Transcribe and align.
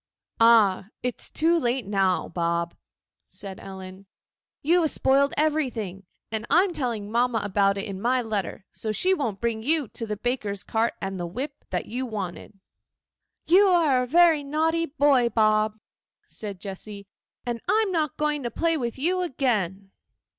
'Ah! 0.39 0.87
it 1.03 1.13
is 1.21 1.29
too 1.29 1.59
late 1.59 1.85
now, 1.85 2.27
Bob,' 2.27 2.75
said 3.27 3.59
Ellen; 3.59 4.07
'you 4.63 4.81
have 4.81 4.89
spoiled 4.89 5.31
everything; 5.37 6.07
and 6.31 6.47
I 6.49 6.63
am 6.63 6.73
telling 6.73 7.11
mamma 7.11 7.37
all 7.37 7.43
about 7.45 7.77
it 7.77 7.85
in 7.85 8.01
my 8.01 8.19
letter, 8.19 8.65
so 8.71 8.91
she 8.91 9.13
won't 9.13 9.39
bring 9.39 9.61
you 9.61 9.89
the 9.89 10.17
baker's 10.17 10.63
cart 10.63 10.95
and 11.01 11.19
the 11.19 11.27
whip 11.27 11.63
that 11.69 11.85
you 11.85 12.07
wanted.' 12.07 12.59
You 13.45 13.67
are 13.67 14.01
a 14.01 14.07
very 14.07 14.43
naughty 14.43 14.87
boy, 14.87 15.29
Bob,' 15.29 15.79
said 16.27 16.59
Jessy, 16.59 17.05
'and 17.45 17.61
I 17.69 17.83
am 17.85 17.91
not 17.91 18.17
going 18.17 18.41
to 18.41 18.49
play 18.49 18.77
with 18.77 18.97
you 18.97 19.21
again. 19.21 19.91